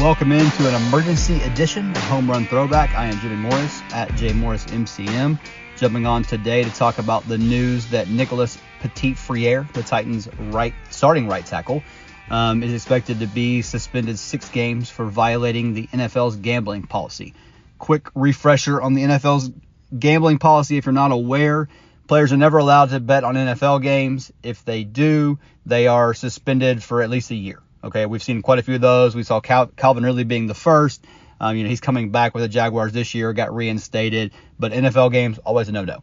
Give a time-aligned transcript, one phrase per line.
[0.00, 2.94] welcome into an emergency edition of Home Run Throwback.
[2.94, 5.38] I am Jimmy Morris at J Morris MCM.
[5.76, 10.72] Jumping on today to talk about the news that Nicholas Petit Frere, the Titans' right
[10.88, 11.82] starting right tackle,
[12.30, 17.34] um, is expected to be suspended six games for violating the NFL's gambling policy.
[17.78, 19.50] Quick refresher on the NFL's
[19.96, 21.68] gambling policy if you're not aware.
[22.06, 24.32] Players are never allowed to bet on NFL games.
[24.42, 27.60] If they do, they are suspended for at least a year.
[27.82, 29.14] Okay, we've seen quite a few of those.
[29.14, 31.04] We saw Cal- Calvin Ridley being the first.
[31.40, 35.12] Um, you know, he's coming back with the Jaguars this year, got reinstated, but NFL
[35.12, 36.02] games always a no-no.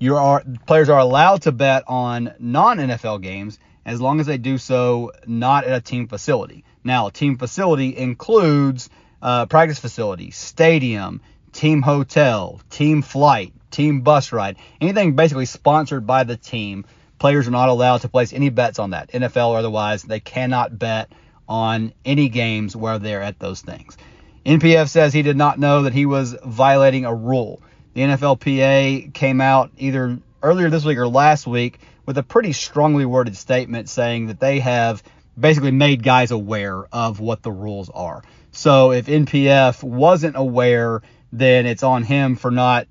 [0.00, 4.58] You are players are allowed to bet on non-NFL games as long as they do
[4.58, 6.64] so not at a team facility.
[6.82, 8.90] Now, a team facility includes
[9.22, 16.24] uh, practice facility, stadium, team hotel, team flight, team bus ride, anything basically sponsored by
[16.24, 16.84] the team.
[17.18, 20.02] Players are not allowed to place any bets on that, NFL or otherwise.
[20.02, 21.10] They cannot bet
[21.48, 23.96] on any games where they're at those things.
[24.44, 27.62] NPF says he did not know that he was violating a rule.
[27.94, 33.04] The NFLPA came out either earlier this week or last week with a pretty strongly
[33.04, 35.02] worded statement saying that they have
[35.38, 38.22] basically made guys aware of what the rules are.
[38.52, 42.86] So if NPF wasn't aware, then it's on him for not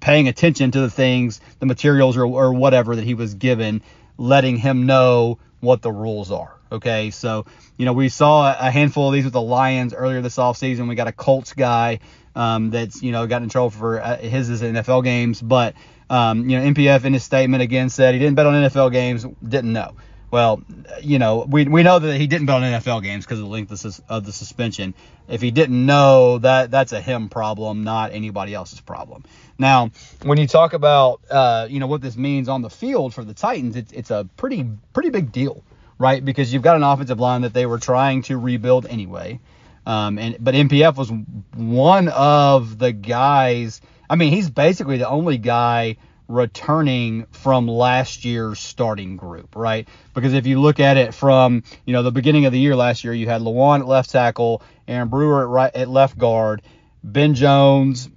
[0.00, 3.82] paying attention to the things, the materials or, or whatever that he was given,
[4.16, 6.54] letting him know what the rules are.
[6.70, 7.46] Okay, so
[7.78, 10.88] you know we saw a handful of these with the Lions earlier this offseason.
[10.88, 12.00] We got a Colts guy
[12.34, 15.74] um, that's you know got in trouble for uh, his NFL games, but
[16.10, 19.24] um, you know NPF in his statement again said he didn't bet on NFL games,
[19.42, 19.94] didn't know.
[20.30, 20.62] Well,
[21.00, 23.50] you know, we, we know that he didn't bet on NFL games because of the
[23.50, 24.94] length of, of the suspension.
[25.26, 29.24] If he didn't know, that that's a him problem, not anybody else's problem.
[29.58, 29.90] Now,
[30.22, 33.34] when you talk about uh, you know what this means on the field for the
[33.34, 35.64] Titans, it's it's a pretty pretty big deal,
[35.98, 36.22] right?
[36.22, 39.40] Because you've got an offensive line that they were trying to rebuild anyway.
[39.86, 41.10] Um, and but NPF was
[41.54, 43.80] one of the guys.
[44.10, 45.96] I mean, he's basically the only guy
[46.28, 49.88] returning from last year's starting group, right?
[50.14, 53.02] Because if you look at it from, you know, the beginning of the year last
[53.02, 56.62] year, you had Lewan at left tackle, Aaron Brewer at right at left guard,
[57.02, 58.10] Ben Jones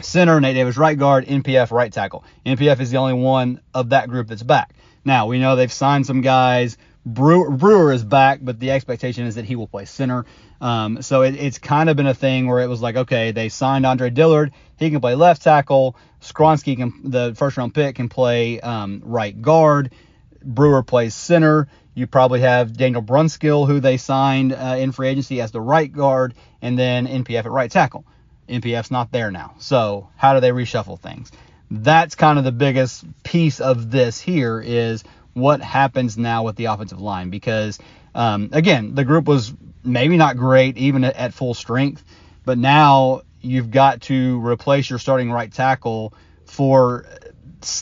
[0.00, 2.24] center, Nate Davis right guard, NPF right tackle.
[2.46, 4.74] NPF is the only one of that group that's back.
[5.04, 6.78] Now, we know they've signed some guys.
[7.04, 10.24] Brewer, Brewer is back, but the expectation is that he will play center.
[10.60, 13.48] Um, so it, it's kind of been a thing where it was like, okay, they
[13.48, 14.52] signed Andre Dillard.
[14.78, 15.96] He can play left tackle.
[16.20, 19.92] Skoronski, can, the first round pick, can play um, right guard.
[20.44, 21.68] Brewer plays center.
[21.94, 25.92] You probably have Daniel Brunskill, who they signed uh, in free agency as the right
[25.92, 28.04] guard, and then NPF at right tackle.
[28.48, 29.54] NPF's not there now.
[29.58, 31.32] So how do they reshuffle things?
[31.70, 35.04] That's kind of the biggest piece of this here is
[35.34, 37.78] what happens now with the offensive line because
[38.14, 39.52] um, again the group was
[39.84, 42.04] maybe not great even at, at full strength,
[42.44, 46.14] but now you've got to replace your starting right tackle
[46.46, 47.06] for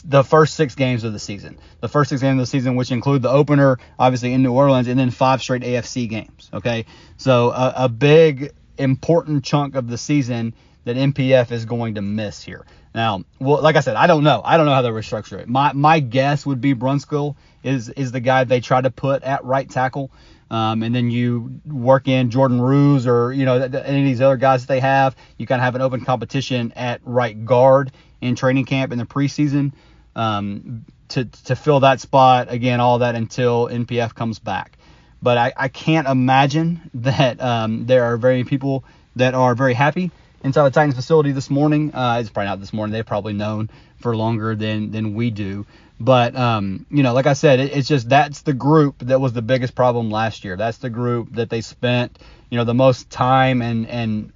[0.04, 1.58] the first six games of the season.
[1.80, 4.88] The first six games of the season, which include the opener, obviously in New Orleans,
[4.88, 6.50] and then five straight AFC games.
[6.52, 6.86] Okay,
[7.16, 10.54] so a, a big important chunk of the season
[10.84, 12.64] that NPF is going to miss here.
[12.94, 14.42] Now, well, like I said, I don't know.
[14.44, 15.48] I don't know how they restructure it.
[15.48, 19.44] My my guess would be Brunskill is is the guy they try to put at
[19.44, 20.10] right tackle.
[20.50, 24.36] Um, and then you work in Jordan Roos or you know any of these other
[24.36, 25.14] guys that they have.
[25.38, 29.06] You kind of have an open competition at right guard in training camp in the
[29.06, 29.72] preseason
[30.16, 32.80] um, to to fill that spot again.
[32.80, 34.76] All that until NPF comes back.
[35.22, 40.10] But I, I can't imagine that um, there are very people that are very happy
[40.42, 41.94] inside the Titans facility this morning.
[41.94, 42.92] Uh, it's probably not this morning.
[42.92, 43.70] They've probably known
[44.00, 45.66] for longer than than we do.
[45.98, 49.32] But um, you know, like I said, it, it's just that's the group that was
[49.32, 50.56] the biggest problem last year.
[50.56, 52.18] That's the group that they spent
[52.50, 54.32] you know the most time and and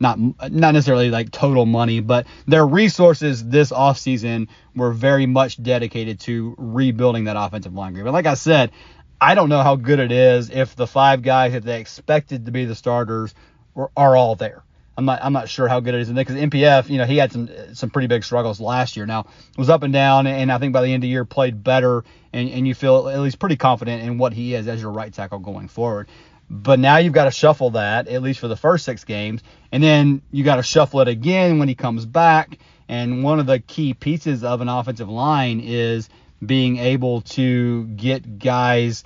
[0.00, 6.20] not not necessarily like total money, but their resources this offseason were very much dedicated
[6.20, 8.06] to rebuilding that offensive line group.
[8.06, 8.70] And like I said,
[9.20, 12.52] I don't know how good it is if the five guys that they expected to
[12.52, 13.34] be the starters
[13.74, 14.62] were, are all there.
[14.98, 17.30] I'm not I'm not sure how good it is because NPF, you know, he had
[17.30, 19.06] some some pretty big struggles last year.
[19.06, 21.62] Now was up and down, and I think by the end of the year played
[21.62, 22.02] better,
[22.32, 25.14] and, and you feel at least pretty confident in what he is as your right
[25.14, 26.08] tackle going forward.
[26.50, 29.40] But now you've got to shuffle that at least for the first six games,
[29.70, 32.58] and then you got to shuffle it again when he comes back.
[32.88, 36.08] And one of the key pieces of an offensive line is
[36.44, 39.04] being able to get guys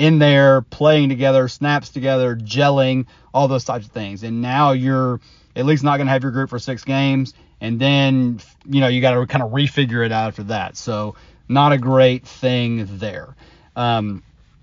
[0.00, 3.04] in there playing together, snaps together, gelling,
[3.34, 4.22] all those types of things.
[4.22, 5.20] And now you're
[5.54, 7.34] at least not going to have your group for six games.
[7.60, 10.78] And then, you know, you got to kind of refigure it out after that.
[10.78, 11.16] So,
[11.48, 13.36] not a great thing there.
[13.76, 14.22] Um,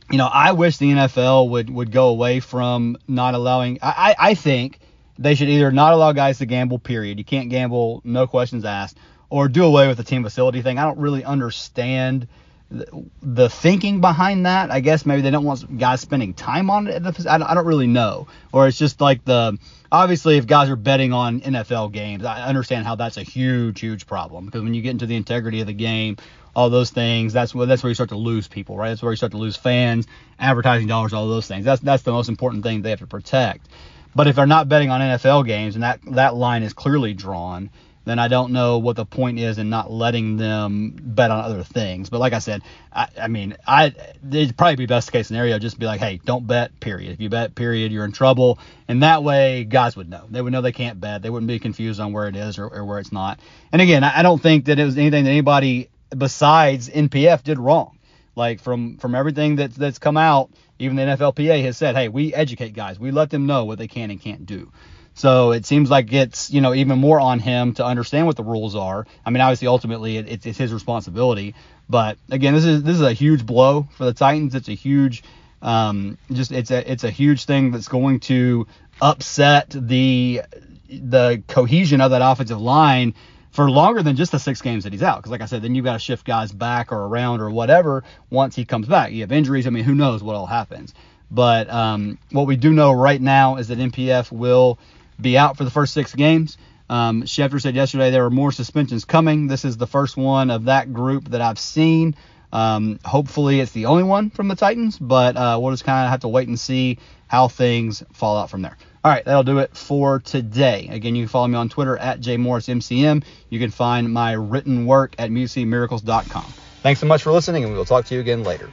[0.10, 3.78] you know, I wish the NFL would would go away from not allowing.
[3.84, 4.80] I I think
[5.20, 6.80] they should either not allow guys to gamble.
[6.80, 7.20] Period.
[7.20, 8.98] You can't gamble, no questions asked,
[9.30, 10.80] or do away with the team facility thing.
[10.80, 12.28] I don't really understand
[12.70, 14.72] the thinking behind that.
[14.72, 17.28] I guess maybe they don't want guys spending time on it.
[17.28, 18.28] I don't really know.
[18.52, 19.58] Or it's just like the
[19.92, 24.06] obviously if guys are betting on NFL games, I understand how that's a huge, huge
[24.06, 26.18] problem because when you get into the integrity of the game,
[26.56, 28.90] all those things, that's where that's where you start to lose people, right?
[28.90, 30.08] That's where you start to lose fans,
[30.40, 31.64] advertising dollars, all those things.
[31.64, 33.68] That's that's the most important thing they have to protect.
[34.16, 37.70] But if they're not betting on NFL games and that that line is clearly drawn,
[38.08, 41.64] then I don't know what the point is in not letting them bet on other
[41.64, 42.10] things.
[42.10, 42.62] But like I said,
[42.94, 43.94] I, I mean, I
[44.32, 46.80] it'd probably be best case scenario just be like, hey, don't bet.
[46.80, 47.12] Period.
[47.12, 48.60] If you bet, period, you're in trouble.
[48.88, 50.26] And that way, guys would know.
[50.30, 51.22] They would know they can't bet.
[51.22, 53.40] They wouldn't be confused on where it is or, or where it's not.
[53.72, 57.60] And again, I, I don't think that it was anything that anybody besides NPF did
[57.60, 57.98] wrong.
[58.36, 62.34] Like from from everything that's that's come out, even the NFLPA has said, hey, we
[62.34, 63.00] educate guys.
[63.00, 64.72] We let them know what they can and can't do.
[65.18, 68.44] So it seems like it's, you know, even more on him to understand what the
[68.44, 69.08] rules are.
[69.26, 71.56] I mean, obviously, ultimately, it, it's, it's his responsibility.
[71.90, 74.54] But again, this is this is a huge blow for the Titans.
[74.54, 75.24] It's a huge,
[75.64, 78.68] um, just it's a it's a huge thing that's going to
[79.02, 80.44] upset the
[80.88, 83.16] the cohesion of that offensive line
[83.50, 85.18] for longer than just the six games that he's out.
[85.18, 88.04] Because like I said, then you've got to shift guys back or around or whatever
[88.30, 89.12] once he comes back.
[89.12, 89.66] You have injuries.
[89.66, 90.94] I mean, who knows what all happens.
[91.32, 94.78] But um, what we do know right now is that NPF will
[95.20, 96.58] be out for the first six games.
[96.90, 99.48] Um, Schefter said yesterday there are more suspensions coming.
[99.48, 102.16] This is the first one of that group that I've seen.
[102.54, 106.12] Um, hopefully, it's the only one from the Titans, but uh, we'll just kind of
[106.12, 108.78] have to wait and see how things fall out from there.
[109.04, 110.88] All right, that'll do it for today.
[110.92, 113.24] Again, you can follow me on Twitter at jmorrismcm.
[113.50, 116.46] You can find my written work at musicmiracles.com.
[116.84, 118.70] Thanks so much for listening, and we will talk to you again later.